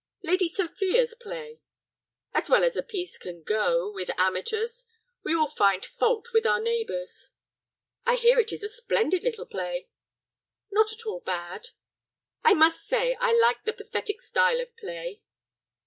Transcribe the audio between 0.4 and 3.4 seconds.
Sophia's play." "As well as a piece